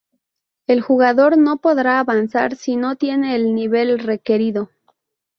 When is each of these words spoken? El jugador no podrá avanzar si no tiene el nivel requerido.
El 0.65 0.81
jugador 0.81 1.37
no 1.37 1.57
podrá 1.57 1.99
avanzar 1.99 2.55
si 2.55 2.75
no 2.75 2.95
tiene 2.95 3.35
el 3.35 3.53
nivel 3.53 3.99
requerido. 3.99 4.71